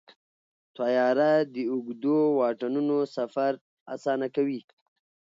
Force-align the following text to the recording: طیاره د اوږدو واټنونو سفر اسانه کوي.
طیاره 0.77 1.31
د 1.53 1.55
اوږدو 1.71 2.17
واټنونو 2.39 2.97
سفر 3.15 3.51
اسانه 3.93 4.27
کوي. 4.35 4.61